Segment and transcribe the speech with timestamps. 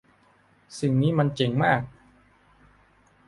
[0.79, 1.81] สิ่งนี้มันเจ๋งมาก!